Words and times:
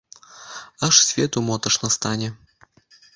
Аж 0.87 0.95
свету 1.09 1.43
моташна 1.49 1.89
стане! 1.97 2.33